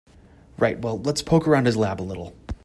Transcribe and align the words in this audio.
Right, 0.57 0.79
well 0.79 0.99
let's 0.99 1.21
poke 1.21 1.47
around 1.47 1.65
his 1.67 1.77
lab 1.77 2.01
a 2.01 2.01
little. 2.01 2.35